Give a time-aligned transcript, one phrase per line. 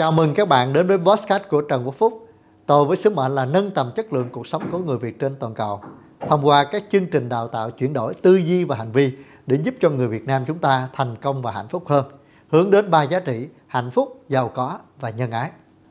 [0.00, 2.28] Chào mừng các bạn đến với podcast của Trần Quốc Phúc.
[2.66, 5.36] Tôi với sứ mệnh là nâng tầm chất lượng cuộc sống của người Việt trên
[5.40, 5.80] toàn cầu
[6.28, 9.12] thông qua các chương trình đào tạo chuyển đổi tư duy và hành vi
[9.46, 12.04] để giúp cho người Việt Nam chúng ta thành công và hạnh phúc hơn,
[12.50, 15.50] hướng đến ba giá trị hạnh phúc, giàu có và nhân ái.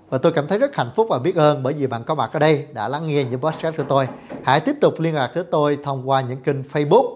[0.09, 2.29] Và tôi cảm thấy rất hạnh phúc và biết ơn bởi vì bạn có mặt
[2.33, 4.07] ở đây đã lắng nghe những podcast của tôi.
[4.43, 7.15] Hãy tiếp tục liên lạc với tôi thông qua những kênh Facebook,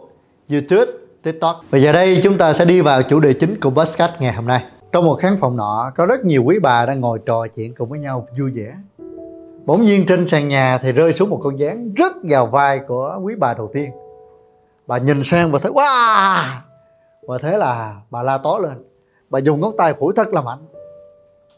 [0.50, 0.92] YouTube,
[1.24, 1.66] TikTok.
[1.70, 4.48] Và giờ đây chúng ta sẽ đi vào chủ đề chính của podcast ngày hôm
[4.48, 4.64] nay.
[4.94, 7.90] Trong một khán phòng nọ, có rất nhiều quý bà đang ngồi trò chuyện cùng
[7.90, 8.74] với nhau vui vẻ.
[9.66, 13.20] Bỗng nhiên trên sàn nhà thì rơi xuống một con gián rất vào vai của
[13.24, 13.92] quý bà đầu tiên.
[14.88, 16.46] Bà nhìn sang và thấy, wow!
[17.28, 18.84] Và thế là bà la tó lên.
[19.30, 20.66] Bà dùng ngón tay phủi thật là mạnh.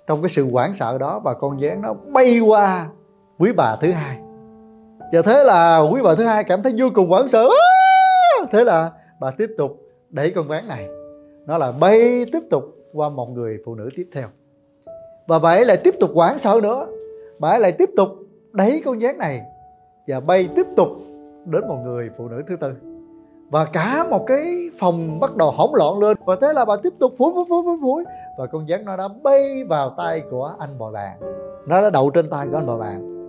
[0.07, 2.87] Trong cái sự hoảng sợ đó, Bà con gián nó bay qua
[3.39, 4.17] quý bà thứ hai.
[5.13, 7.49] Và thế là quý bà thứ hai cảm thấy vô cùng hoảng sợ.
[8.51, 10.87] Thế là bà tiếp tục đẩy con ván này.
[11.45, 14.27] Nó là bay tiếp tục qua một người phụ nữ tiếp theo.
[15.27, 16.87] Và bà ấy lại tiếp tục hoảng sợ nữa.
[17.39, 18.09] Bà ấy lại tiếp tục
[18.51, 19.41] đẩy con gián này
[20.07, 20.87] và bay tiếp tục
[21.45, 22.73] đến một người phụ nữ thứ tư.
[23.49, 26.17] Và cả một cái phòng bắt đầu hỗn loạn lên.
[26.25, 28.03] Và thế là bà tiếp tục phủi phủi phủi phủi phủi.
[28.37, 31.19] Và con gián nó đã bay vào tay của anh bò bạn.
[31.67, 33.27] Nó đã đậu trên tay của anh bò bạn.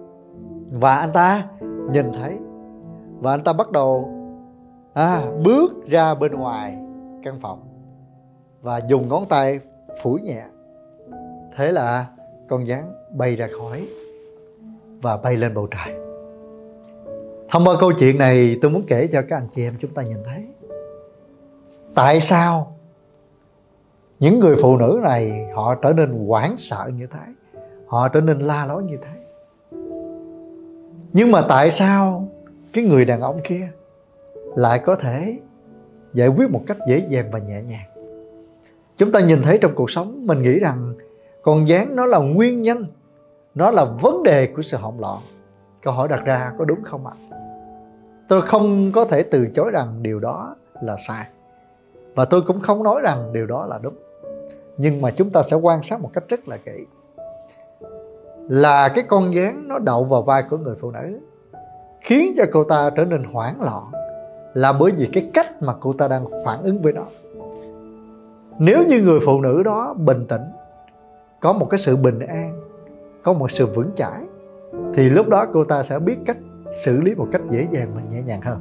[0.70, 1.48] Và anh ta
[1.92, 2.38] nhìn thấy.
[3.20, 4.08] Và anh ta bắt đầu
[4.94, 6.76] à, bước ra bên ngoài
[7.22, 7.58] căn phòng
[8.62, 9.60] và dùng ngón tay
[10.02, 10.44] phủi nhẹ.
[11.56, 12.06] Thế là
[12.48, 13.88] con gián bay ra khỏi
[15.02, 15.94] và bay lên bầu trời.
[17.50, 20.02] Thông qua câu chuyện này, tôi muốn kể cho các anh chị em chúng ta
[20.02, 20.44] nhìn thấy
[21.94, 22.76] tại sao
[24.20, 28.38] những người phụ nữ này họ trở nên hoảng sợ như thế, họ trở nên
[28.38, 29.20] la lối như thế.
[31.12, 32.28] Nhưng mà tại sao
[32.72, 33.68] cái người đàn ông kia
[34.56, 35.38] lại có thể
[36.14, 37.95] giải quyết một cách dễ dàng và nhẹ nhàng?
[38.96, 40.94] Chúng ta nhìn thấy trong cuộc sống, mình nghĩ rằng
[41.42, 42.86] con gián nó là nguyên nhân,
[43.54, 45.18] nó là vấn đề của sự hỗn loạn.
[45.82, 47.14] Câu hỏi đặt ra, có đúng không ạ?
[48.28, 51.26] Tôi không có thể từ chối rằng điều đó là sai,
[52.14, 53.94] và tôi cũng không nói rằng điều đó là đúng.
[54.76, 56.86] Nhưng mà chúng ta sẽ quan sát một cách rất là kỹ.
[58.48, 61.18] Là cái con gián nó đậu vào vai của người phụ nữ,
[62.00, 63.84] khiến cho cô ta trở nên hoảng loạn
[64.54, 67.04] là bởi vì cái cách mà cô ta đang phản ứng với nó
[68.58, 70.42] nếu như người phụ nữ đó bình tĩnh,
[71.40, 72.60] có một cái sự bình an,
[73.22, 74.22] có một sự vững chãi,
[74.94, 76.36] thì lúc đó cô ta sẽ biết cách
[76.84, 78.58] xử lý một cách dễ dàng và nhẹ nhàng hơn.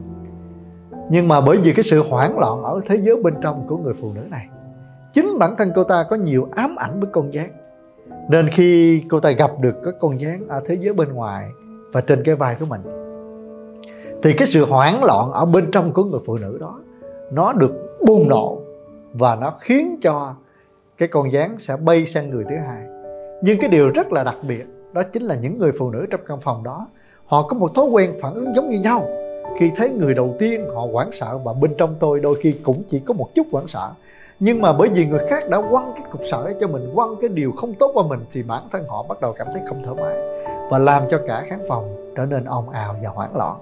[1.10, 3.94] Nhưng mà bởi vì cái sự hoảng loạn ở thế giới bên trong của người
[4.02, 4.48] phụ nữ này,
[5.14, 7.50] chính bản thân cô ta có nhiều ám ảnh với con gián
[8.30, 11.50] nên khi cô ta gặp được cái con gián ở thế giới bên ngoài
[11.94, 12.82] và trên cái vai của mình,
[14.24, 16.80] thì cái sự hoảng loạn ở bên trong của người phụ nữ đó,
[17.32, 17.72] nó được
[18.08, 18.62] bùng nổ
[19.18, 20.36] và nó khiến cho
[20.98, 22.84] cái con gián sẽ bay sang người thứ hai.
[23.42, 26.22] Nhưng cái điều rất là đặc biệt, đó chính là những người phụ nữ trong
[26.28, 26.88] căn phòng đó,
[27.26, 29.08] họ có một thói quen phản ứng giống như nhau.
[29.60, 32.84] Khi thấy người đầu tiên họ hoảng sợ, và bên trong tôi đôi khi cũng
[32.90, 33.92] chỉ có một chút hoảng sợ.
[34.40, 37.30] Nhưng mà bởi vì người khác đã quăng cái cục sợ cho mình, quăng cái
[37.30, 39.98] điều không tốt vào mình, thì bản thân họ bắt đầu cảm thấy không thoải
[40.02, 40.16] mái,
[40.70, 43.58] và làm cho cả khán phòng trở nên ồn ào và hoảng loạn.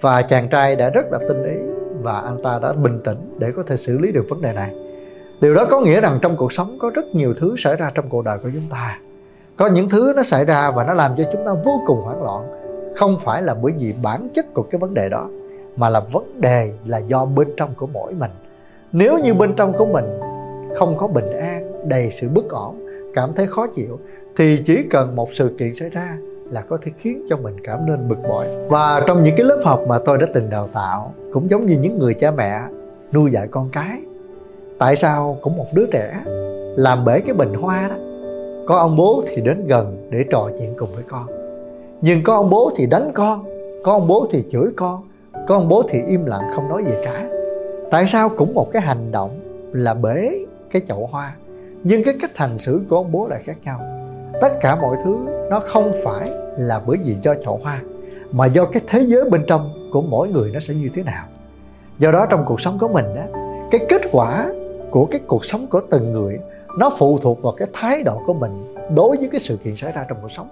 [0.00, 1.71] Và chàng trai đã rất là tinh ý
[2.02, 4.74] và anh ta đã bình tĩnh để có thể xử lý được vấn đề này.
[5.40, 8.08] Điều đó có nghĩa rằng trong cuộc sống có rất nhiều thứ xảy ra trong
[8.08, 8.98] cuộc đời của chúng ta.
[9.56, 12.22] Có những thứ nó xảy ra và nó làm cho chúng ta vô cùng hoảng
[12.22, 12.44] loạn.
[12.96, 15.28] Không phải là bởi vì bản chất của cái vấn đề đó,
[15.76, 18.30] mà là vấn đề là do bên trong của mỗi mình.
[18.92, 20.04] Nếu như bên trong của mình
[20.74, 23.98] không có bình an, đầy sự bất ổn, cảm thấy khó chịu,
[24.36, 26.16] thì chỉ cần một sự kiện xảy ra
[26.52, 28.46] là có thể khiến cho mình cảm nên bực bội.
[28.68, 31.78] Và trong những cái lớp học mà tôi đã từng đào tạo, cũng giống như
[31.78, 32.60] những người cha mẹ
[33.12, 34.00] nuôi dạy con cái,
[34.78, 36.22] tại sao cũng một đứa trẻ
[36.76, 37.94] làm bể cái bình hoa đó.
[38.66, 41.26] Có ông bố thì đến gần để trò chuyện cùng với con.
[42.00, 43.44] Nhưng có ông bố thì đánh con,
[43.84, 45.02] có ông bố thì chửi con,
[45.46, 47.28] có ông bố thì im lặng không nói gì cả.
[47.90, 49.30] Tại sao cũng một cái hành động
[49.72, 50.30] là bể
[50.70, 51.34] cái chậu hoa,
[51.84, 53.80] nhưng cái cách hành xử của ông bố lại khác nhau
[54.40, 55.16] tất cả mọi thứ
[55.50, 57.82] nó không phải là bởi vì do chậu hoa,
[58.32, 61.24] mà do cái thế giới bên trong của mỗi người nó sẽ như thế nào.
[61.98, 63.40] Do đó trong cuộc sống của mình đó
[63.70, 64.52] cái kết quả
[64.90, 66.38] của cái cuộc sống của từng người
[66.78, 69.92] nó phụ thuộc vào cái thái độ của mình đối với cái sự kiện xảy
[69.92, 70.48] ra trong cuộc sống.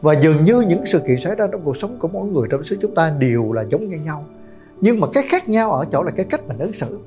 [0.00, 2.64] Và dường như những sự kiện xảy ra trong cuộc sống của mỗi người trong
[2.64, 4.24] số chúng ta đều là giống như nhau,
[4.80, 6.98] nhưng mà cái khác nhau ở chỗ là cái cách mình ứng xử.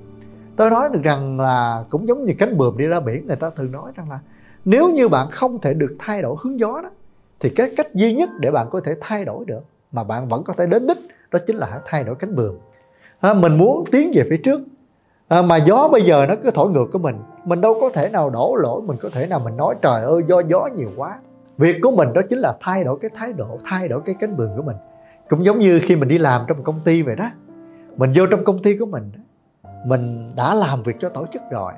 [0.56, 3.50] Tôi nói được rằng là cũng giống như cánh bườm đi ra biển, người ta
[3.50, 4.20] thường nói rằng là
[4.66, 6.90] nếu như bạn không thể được thay đổi hướng gió đó
[7.40, 10.44] thì cái cách duy nhất để bạn có thể thay đổi được mà bạn vẫn
[10.44, 10.98] có thể đến đích
[11.32, 12.56] đó chính là hãy thay đổi cánh buồm.
[13.20, 14.62] À, mình muốn tiến về phía trước.
[15.28, 17.16] À, mà gió bây giờ nó cứ thổi ngược của mình.
[17.46, 20.22] Mình đâu có thể nào đổ lỗi mình có thể nào mình nói trời ơi
[20.28, 21.20] do gió nhiều quá.
[21.58, 24.36] Việc của mình đó chính là thay đổi cái thái độ thay đổi cái cánh
[24.36, 24.76] vườn của mình.
[25.30, 27.30] Cũng giống như khi mình đi làm trong công ty vậy đó.
[27.98, 29.12] Mình vô trong công ty của mình
[29.86, 31.74] mình đã làm việc cho tổ chức rồi.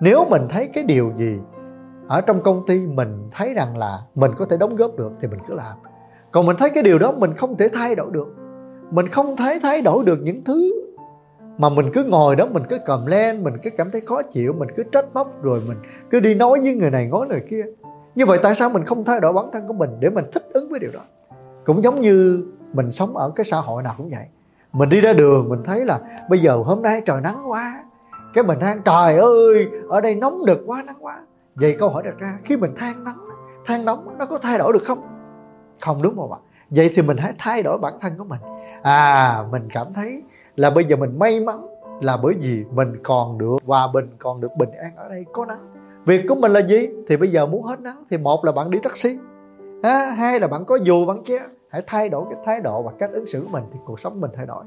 [0.00, 1.38] Nếu mình thấy cái điều gì
[2.08, 5.28] ở trong công ty mình thấy rằng là mình có thể đóng góp được thì
[5.28, 5.76] mình cứ làm.
[6.30, 8.34] Còn mình thấy cái điều đó mình không thể thay đổi được.
[8.90, 10.84] Mình không thấy thay đổi được những thứ
[11.58, 14.52] mà mình cứ ngồi đó, mình cứ cầm lên, mình cứ cảm thấy khó chịu,
[14.52, 15.76] mình cứ trách móc, rồi mình
[16.10, 17.64] cứ đi nói với người này, nói người kia.
[18.14, 20.48] Như vậy tại sao mình không thay đổi bản thân của mình để mình thích
[20.52, 21.00] ứng với điều đó?
[21.64, 24.24] Cũng giống như mình sống ở cái xã hội nào cũng vậy.
[24.72, 27.84] Mình đi ra đường, mình thấy là bây giờ hôm nay trời nắng quá,
[28.34, 31.20] cái mình than, trời ơi, ở đây nóng được quá, nắng quá
[31.54, 33.28] vậy câu hỏi đặt ra khi mình than nắng
[33.64, 35.02] than nóng nó có thay đổi được không?
[35.80, 36.38] Không đúng không ạ?
[36.70, 38.40] Vậy thì mình hãy thay đổi bản thân của mình.
[38.82, 40.22] À mình cảm thấy
[40.56, 41.66] là bây giờ mình may mắn
[42.00, 45.46] là bởi vì mình còn được hòa bình còn được bình an ở đây có
[45.46, 45.72] nắng.
[46.06, 46.88] Việc của mình là gì?
[47.08, 49.18] Thì bây giờ muốn hết nắng thì một là bạn đi taxi
[49.82, 51.38] à, hai là bạn có dù bạn che
[51.70, 54.20] hãy thay đổi cái thái độ và cách ứng xử của mình thì cuộc sống
[54.20, 54.64] mình thay đổi.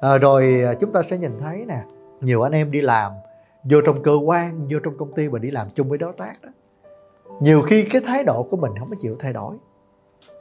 [0.00, 1.80] Ờ, à, rồi chúng ta sẽ nhìn thấy nè
[2.20, 3.12] nhiều anh em đi làm
[3.70, 6.34] vô trong cơ quan, vô trong công ty và đi làm chung với đối tác
[6.42, 6.48] đó.
[7.40, 9.56] Nhiều khi cái thái độ của mình không có chịu thay đổi.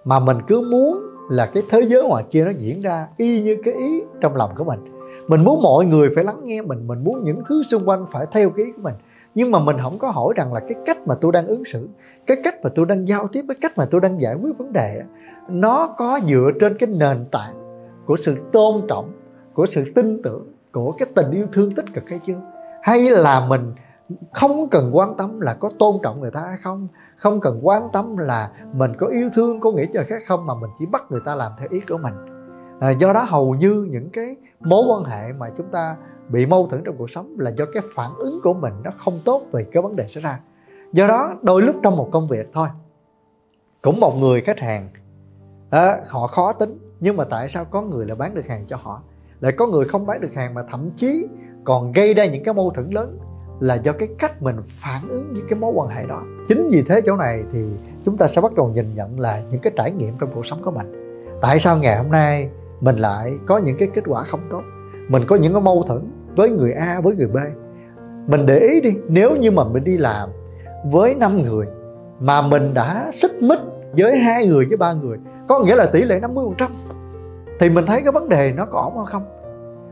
[0.03, 0.97] Mà mình cứ muốn
[1.29, 4.51] là cái thế giới ngoài kia nó diễn ra y như cái ý trong lòng
[4.57, 4.79] của mình.
[5.27, 8.25] Mình muốn mọi người phải lắng nghe mình mình muốn những thứ xung quanh phải
[8.31, 8.95] theo cái ý của mình.
[9.35, 11.89] Nhưng mà mình không có hỏi rằng là cái cách mà tôi đang ứng xử,
[12.27, 14.73] cái cách mà tôi đang giao tiếp, cái cách mà tôi đang giải quyết vấn
[14.73, 15.01] đề
[15.49, 17.53] nó có dựa trên cái nền tảng
[18.05, 19.11] của sự tôn trọng,
[19.53, 22.52] của sự tin tưởng, của cái tình yêu thương tích cực hay chưa?
[22.83, 23.73] Hay là mình
[24.33, 26.87] không cần quan tâm là có tôn trọng người ta hay không?
[27.17, 30.53] Không cần quan tâm là mình có yêu thương có nghĩ cho khác không mà
[30.53, 32.13] mình chỉ bắt người ta làm theo ý của mình.
[32.79, 35.95] À, do đó hầu như những cái mối quan hệ mà chúng ta
[36.29, 39.19] bị mâu thuẫn trong cuộc sống là do cái phản ứng của mình nó không
[39.25, 40.39] tốt về cái vấn đề xảy ra.
[40.93, 42.67] Do đó đôi lúc trong một công việc thôi
[43.81, 44.89] cũng một người khách hàng
[45.69, 48.77] à, họ khó tính nhưng mà tại sao có người là bán được hàng cho
[48.81, 49.01] họ?
[49.43, 51.27] Lại có người không bán được hàng mà thậm chí
[51.63, 53.17] còn gây ra những cái mâu thuẫn lớn
[53.59, 56.21] là do cái cách mình phản ứng với cái mối quan hệ đó.
[56.47, 57.59] Chính vì thế chỗ này thì
[58.05, 60.59] chúng ta sẽ bắt đầu nhìn nhận là những cái trải nghiệm trong cuộc sống
[60.63, 61.17] của mình.
[61.41, 62.49] Tại sao ngày hôm nay
[62.81, 64.61] mình lại có những cái kết quả không tốt?
[65.07, 66.01] Mình có những cái mâu thuẫn
[66.35, 67.37] với người A, với người B?
[68.27, 70.29] Mình để ý đi, nếu như mà mình đi làm
[70.91, 71.65] với 5 người
[72.19, 73.59] mà mình đã xích mích
[73.97, 75.17] với hai người, với ba người,
[75.47, 76.67] có nghĩa là tỷ lệ 50%
[77.63, 79.25] thì mình thấy cái vấn đề nó có ổn hay không?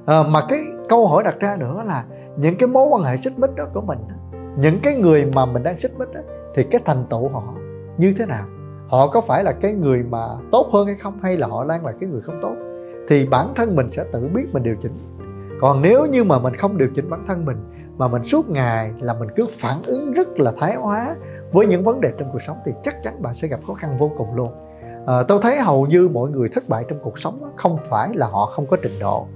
[0.05, 0.59] À, mà cái
[0.89, 2.05] câu hỏi đặt ra nữa là
[2.37, 3.97] những cái mối quan hệ xích mích đó của mình
[4.57, 6.21] những cái người mà mình đang xích mích đó,
[6.55, 7.43] thì cái thành tựu họ
[7.97, 8.45] như thế nào?
[8.87, 11.19] Họ có phải là cái người mà tốt hơn hay không?
[11.21, 12.53] Hay là họ đang là cái người không tốt?
[13.07, 14.97] Thì bản thân mình sẽ tự biết mình điều chỉnh.
[15.61, 17.57] Còn nếu như mà mình không điều chỉnh bản thân mình
[17.97, 21.15] mà mình suốt ngày là mình cứ phản ứng rất là thái hóa
[21.51, 23.97] với những vấn đề trong cuộc sống thì chắc chắn bạn sẽ gặp khó khăn
[23.97, 24.51] vô cùng luôn.
[25.05, 28.09] Ờ, à, tôi thấy hầu như mọi người thất bại trong cuộc sống không phải
[28.13, 29.27] là họ không có trình độ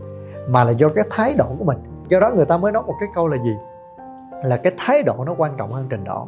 [0.48, 1.78] mà là do cái thái độ của mình.
[2.10, 3.56] Do đó người ta mới nói một cái câu là gì?
[4.44, 6.28] Là cái thái độ nó quan trọng hơn trình độ.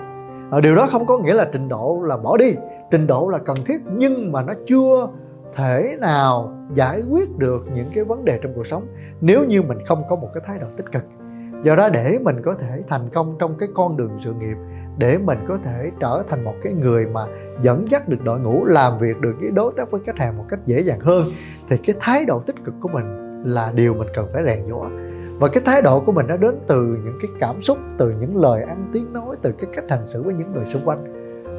[0.51, 2.56] À, điều đó không có nghĩa là trình độ là bỏ đi.
[2.92, 5.07] Trình độ là cần thiết nhưng mà nó chưa
[5.56, 8.84] thể nào giải quyết được những cái vấn đề trong cuộc sống
[9.22, 11.04] nếu như mình không có một cái thái độ tích cực
[11.62, 14.57] do đó để mình có thể thành công trong cái con đường sự nghiệp,
[14.98, 17.25] để mình có thể trở thành một cái người mà
[17.62, 20.46] dẫn dắt được đội ngũ, làm việc được với đối tác với khách hàng một
[20.50, 21.31] cách dễ dàng hơn,
[21.70, 24.86] thì cái thái độ tích cực của mình là điều mình cần phải rèn giũa.
[25.39, 28.36] Và cái thái độ của mình nó đến từ những cái cảm xúc, từ những
[28.36, 31.13] lời ăn tiếng nói, từ cái cách hành xử với những người xung quanh.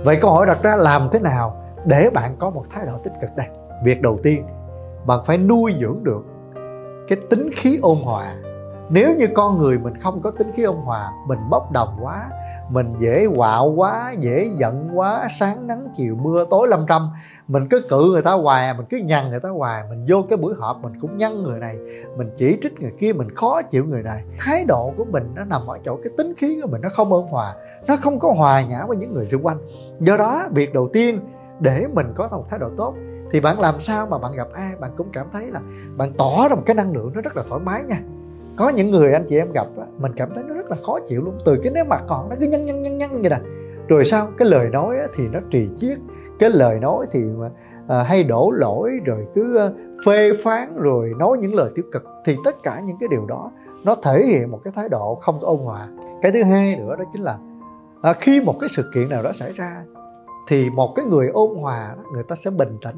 [0.05, 3.13] Vậy câu hỏi đặt ra làm thế nào để bạn có một thái độ tích
[3.21, 3.47] cực đây?
[3.85, 4.45] Việc đầu tiên,
[5.07, 6.23] bạn phải nuôi dưỡng được
[7.09, 8.35] cái tính khí ôn hòa
[8.91, 12.31] nếu như con người mình không có tính khí ôn hòa, mình bốc đồng quá,
[12.69, 17.11] mình dễ quạo quá, dễ giận quá, sáng nắng, chiều mưa, tối lâm trăm
[17.49, 20.37] mình cứ cự người ta hoài, mình cứ nhằn người ta hoài, mình vô cái
[20.37, 21.77] buổi họp mình cũng nhăn người này,
[22.17, 24.25] mình chỉ trích người kia, mình khó chịu người này.
[24.39, 27.13] Thái độ của mình nó nằm ở chỗ cái tính khí của mình nó không
[27.13, 27.55] ôn hòa,
[27.87, 29.59] nó không có hòa nhã với những người xung quanh.
[29.99, 31.21] Do đó, việc đầu tiên
[31.61, 32.95] để mình có một thái độ tốt,
[33.31, 35.61] thì bạn làm sao mà bạn gặp ai, bạn cũng cảm thấy là
[35.97, 38.01] bạn tỏ ra một cái năng lượng nó rất là thoải mái nha
[38.59, 39.67] có những người anh chị em gặp
[39.99, 41.35] mình cảm thấy nó rất là khó chịu luôn.
[41.45, 43.41] Từ cái nét mặt còn nó cứ nhăn nhăn nhăn nhăn vậy nè.
[43.89, 44.29] Rồi sao?
[44.39, 45.99] Cái lời nói thì nó trì chiết.
[46.39, 47.25] Cái lời nói thì
[47.89, 49.71] à, hay đổ lỗi rồi cứ à,
[50.07, 52.05] phê phán rồi nói những lời tiêu cực.
[52.25, 53.51] Thì tất cả những cái điều đó
[53.85, 55.89] nó thể hiện một cái thái độ không ôn hòa.
[56.23, 57.39] Cái thứ hai nữa đó chính là
[58.03, 59.83] à, khi một cái sự kiện nào đó xảy ra
[60.49, 62.97] thì một cái người ôn hòa người ta sẽ bình tĩnh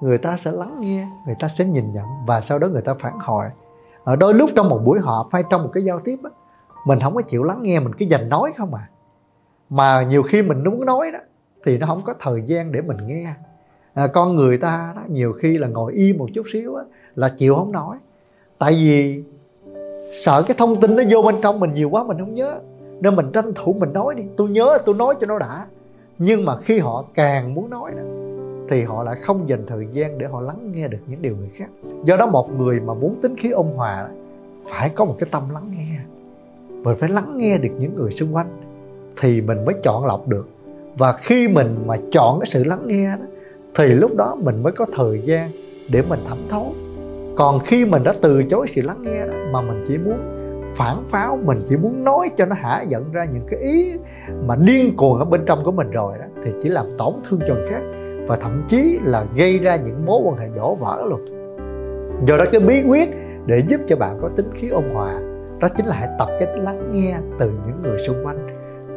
[0.00, 2.94] người ta sẽ lắng nghe người ta sẽ nhìn nhận và sau đó người ta
[2.94, 3.46] phản hồi
[4.04, 6.18] ở đôi lúc trong một buổi họp hay trong một cái giao tiếp
[6.84, 8.88] mình không có chịu lắng nghe mình cứ dành nói không à.
[9.70, 11.18] Mà nhiều khi mình muốn nói đó
[11.64, 13.34] thì nó không có thời gian để mình nghe.
[13.94, 17.28] À, con người ta đó nhiều khi là ngồi im một chút xíu á, là
[17.28, 17.96] chịu không nói.
[18.58, 19.22] Tại vì
[20.12, 22.58] sợ cái thông tin nó vô bên trong mình nhiều quá mình không nhớ.
[23.00, 24.24] Nên mình tranh thủ mình nói đi.
[24.36, 25.66] Tôi nhớ tôi nói cho nó đã.
[26.18, 28.02] Nhưng mà khi họ càng muốn nói đó
[28.70, 31.50] thì họ lại không dành thời gian để họ lắng nghe được những điều người
[31.54, 31.68] khác.
[32.04, 34.08] Do đó một người mà muốn tính khí ôn hòa
[34.70, 35.98] phải có một cái tâm lắng nghe.
[36.82, 38.46] Mình phải lắng nghe được những người xung quanh
[39.20, 40.48] thì mình mới chọn lọc được.
[40.98, 43.24] Và khi mình mà chọn cái sự lắng nghe đó
[43.74, 45.50] thì lúc đó mình mới có thời gian
[45.88, 46.74] để mình thẩm thấu.
[47.36, 50.18] Còn khi mình đã từ chối sự lắng nghe đó, mà mình chỉ muốn
[50.74, 53.92] phản pháo mình chỉ muốn nói cho nó hả giận ra những cái ý
[54.46, 57.40] mà điên cuồng ở bên trong của mình rồi đó thì chỉ làm tổn thương
[57.48, 57.99] cho người khác
[58.30, 61.20] và thậm chí là gây ra những mối quan hệ đổ vỡ luôn.
[62.26, 63.08] Do đó cái bí quyết
[63.46, 65.20] để giúp cho bạn có tính khí ôn hòa,
[65.60, 68.46] đó chính là hãy tập cách lắng nghe từ những người xung quanh.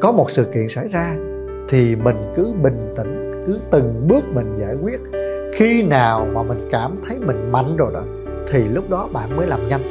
[0.01, 1.15] Có một sự kiện xảy ra
[1.69, 4.99] thì mình cứ bình tĩnh, cứ từng bước mình giải quyết.
[5.53, 8.03] Khi nào mà mình cảm thấy mình mạnh rồi đó,
[8.51, 9.81] thì lúc đó bạn mới làm nhanh.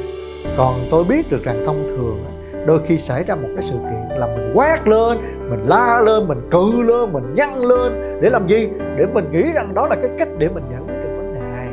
[0.57, 2.17] Còn tôi biết được rằng thông thường
[2.65, 5.17] đôi khi xảy ra một cái sự kiện là mình quát lên
[5.49, 8.69] mình la lên mình cự lên mình nhăn lên để làm gì?
[8.97, 11.39] Để mình nghĩ rằng đó là cái cách để mình giải quyết được vấn đề
[11.39, 11.67] này.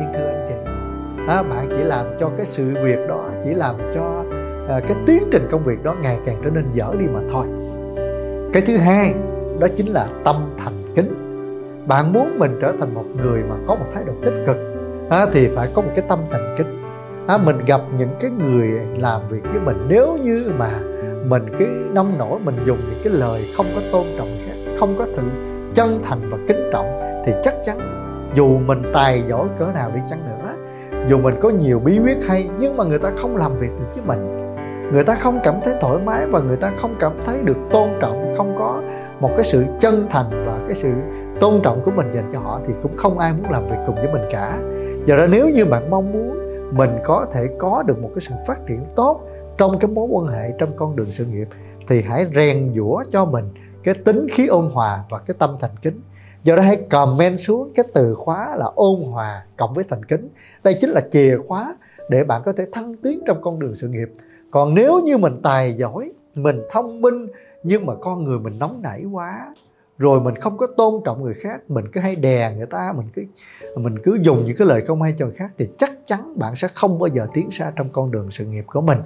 [0.00, 0.54] Nhưng thưa anh chị
[1.28, 4.24] à, bạn chỉ làm cho cái sự việc đó chỉ làm cho
[4.68, 7.46] à, cái tiến trình công việc đó ngày càng trở nên dở đi mà thôi.
[8.52, 9.14] Cái thứ hai
[9.60, 11.14] đó chính là tâm thành kính.
[11.86, 14.56] Bạn muốn mình trở thành một người mà có một thái độ tích cực
[15.10, 16.81] à, thì phải có một cái tâm thành kính
[17.32, 19.86] à, mình gặp những cái người làm việc với mình.
[19.88, 20.80] Nếu như mà
[21.28, 24.94] mình cứ nông nổi mình dùng những cái lời không có tôn trọng khác không
[24.98, 25.22] có sự
[25.74, 26.86] chân thành và kính trọng
[27.24, 27.78] thì chắc chắn
[28.34, 30.54] dù mình tài giỏi cỡ nào đi chăng nữa
[31.08, 33.86] dù mình có nhiều bí quyết hay nhưng mà người ta không làm việc được
[33.94, 34.54] với mình.
[34.92, 37.88] Người ta không cảm thấy thoải mái và người ta không cảm thấy được tôn
[38.00, 38.82] trọng không có
[39.20, 40.88] một cái sự chân thành và cái sự
[41.40, 43.94] tôn trọng của mình dành cho họ thì cũng không ai muốn làm việc cùng
[43.94, 44.58] với mình cả.
[45.04, 48.34] Do đó nếu như bạn mong muốn mình có thể có được một cái sự
[48.46, 49.20] phát triển tốt
[49.58, 51.48] trong cái mối quan hệ, trong con đường sự nghiệp,
[51.88, 53.44] thì hãy rèn giũa cho mình
[53.82, 56.00] cái tính khí ôn hòa và cái tâm thành kính.
[56.44, 60.28] Do đó hãy comment xuống cái từ khóa là ôn hòa cộng với thành kính.
[60.64, 61.76] Đây chính là chìa khóa
[62.08, 64.08] để bạn có thể thăng tiến trong con đường sự nghiệp.
[64.50, 67.26] Còn nếu như mình tài giỏi, mình thông minh,
[67.62, 69.54] nhưng mà con người mình nóng nảy quá
[70.02, 73.06] rồi mình không có tôn trọng người khác, mình cứ hay đè người ta, mình
[73.14, 73.22] cứ
[73.76, 76.56] mình cứ dùng những cái lời không hay cho người khác, thì chắc chắn bạn
[76.56, 78.98] sẽ không bao giờ tiến xa trong con đường sự nghiệp của mình.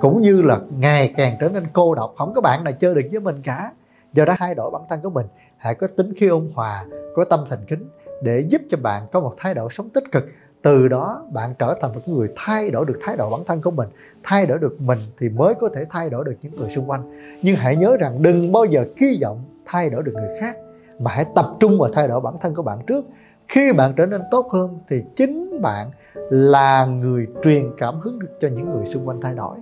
[0.00, 3.08] Cũng như là ngày càng trở nên cô độc, không có bạn nào chơi được
[3.10, 3.72] với mình cả.
[4.12, 5.26] Do đó thay đổi bản thân của mình.
[5.56, 6.84] Hãy có tính khi ôn hòa,
[7.14, 7.88] có tâm thành kính
[8.22, 10.24] để giúp cho bạn có một thái độ sống tích cực.
[10.62, 13.70] Từ đó bạn trở thành một người thay đổi được thái độ bản thân của
[13.70, 13.88] mình.
[14.22, 17.20] Thay đổi được mình thì mới có thể thay đổi được những người xung quanh.
[17.42, 20.56] Nhưng hãy nhớ rằng đừng bao giờ kỳ vọng thay đổi được người khác.
[20.98, 23.04] Mà hãy tập trung vào thay đổi bản thân của bạn trước.
[23.48, 25.90] Khi bạn trở nên tốt hơn thì chính bạn
[26.30, 29.56] là người truyền cảm hứng được cho những người xung quanh thay đổi.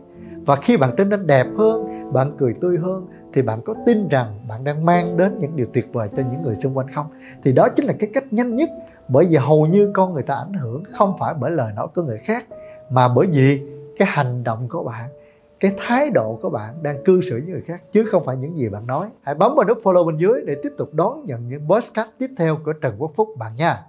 [0.47, 4.09] Và khi bạn trở nên đẹp hơn, bạn cười tươi hơn thì bạn có tin
[4.09, 7.07] rằng bạn đang mang đến những điều tuyệt vời cho những người xung quanh không?
[7.43, 8.71] Thì đó chính là cái cách nhanh nhất.
[9.09, 12.03] Bởi vì hầu như con người ta ảnh hưởng không phải bởi lời nói của
[12.03, 12.47] người khác,
[12.91, 13.63] mà bởi vì
[13.99, 15.11] cái hành động của bạn
[15.63, 18.57] cái thái độ của bạn đang cư xử với người khác, chứ không phải những
[18.57, 19.09] gì bạn nói.
[19.23, 22.31] Hãy bấm vào nút follow bên dưới để tiếp tục đón nhận những podcast tiếp
[22.37, 23.83] theo của Trần Quốc Phúc bạn nha.